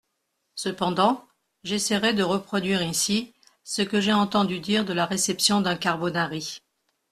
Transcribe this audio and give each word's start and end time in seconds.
Cependant, 0.55 1.27
j'essaierai 1.63 2.15
de 2.15 2.23
reproduire 2.23 2.81
ici 2.81 3.35
ce 3.63 3.83
que 3.83 4.01
j'ai 4.01 4.13
entendu 4.13 4.59
dire 4.59 4.83
de 4.83 4.93
la 4.93 5.05
réception 5.05 5.61
d'un 5.61 5.75
carbonari. 5.75 6.63